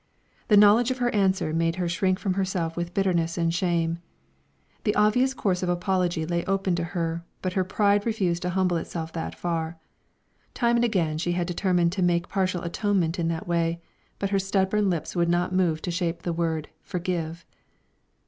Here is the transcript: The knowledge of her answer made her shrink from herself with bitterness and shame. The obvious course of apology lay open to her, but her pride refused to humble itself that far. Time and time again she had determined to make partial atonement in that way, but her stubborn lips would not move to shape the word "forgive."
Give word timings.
The 0.47 0.57
knowledge 0.57 0.89
of 0.89 0.97
her 0.97 1.13
answer 1.13 1.53
made 1.53 1.75
her 1.75 1.87
shrink 1.87 2.17
from 2.17 2.33
herself 2.33 2.75
with 2.75 2.91
bitterness 2.95 3.37
and 3.37 3.53
shame. 3.53 3.99
The 4.83 4.95
obvious 4.95 5.35
course 5.35 5.61
of 5.61 5.69
apology 5.69 6.25
lay 6.25 6.43
open 6.45 6.73
to 6.77 6.83
her, 6.97 7.23
but 7.43 7.53
her 7.53 7.63
pride 7.63 8.07
refused 8.07 8.41
to 8.41 8.49
humble 8.49 8.77
itself 8.77 9.13
that 9.13 9.35
far. 9.35 9.77
Time 10.55 10.77
and 10.77 10.81
time 10.83 10.89
again 10.89 11.17
she 11.19 11.33
had 11.33 11.45
determined 11.45 11.91
to 11.91 12.01
make 12.01 12.29
partial 12.29 12.63
atonement 12.63 13.19
in 13.19 13.27
that 13.27 13.47
way, 13.47 13.79
but 14.17 14.31
her 14.31 14.39
stubborn 14.39 14.89
lips 14.89 15.15
would 15.15 15.29
not 15.29 15.53
move 15.53 15.83
to 15.83 15.91
shape 15.91 16.23
the 16.23 16.33
word 16.33 16.69
"forgive." 16.81 17.45